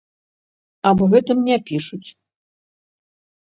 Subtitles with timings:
[0.93, 2.05] Аб гэтым не пішуць.